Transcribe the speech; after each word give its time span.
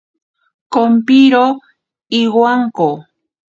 Kompiro 0.73 1.45
iwanko. 2.19 2.89